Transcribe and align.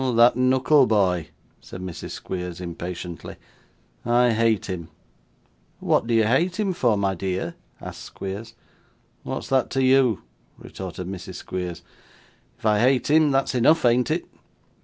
'Oh! 0.03 0.11
that 0.13 0.33
Knuckleboy,' 0.35 1.27
said 1.59 1.79
Mrs. 1.79 2.09
Squeers 2.09 2.59
impatiently. 2.59 3.35
'I 4.03 4.31
hate 4.31 4.65
him.' 4.65 4.89
'What 5.79 6.07
do 6.07 6.15
you 6.15 6.25
hate 6.25 6.59
him 6.59 6.73
for, 6.73 6.97
my 6.97 7.13
dear?' 7.13 7.53
asked 7.79 8.01
Squeers. 8.01 8.55
'What's 9.21 9.49
that 9.49 9.69
to 9.69 9.83
you?' 9.83 10.23
retorted 10.57 11.05
Mrs. 11.05 11.35
Squeers. 11.35 11.83
'If 12.57 12.65
I 12.65 12.79
hate 12.79 13.11
him, 13.11 13.29
that's 13.29 13.53
enough, 13.53 13.85
ain't 13.85 14.09
it? 14.09 14.25